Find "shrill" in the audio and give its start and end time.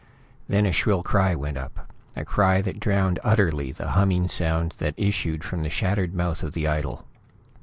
0.71-1.03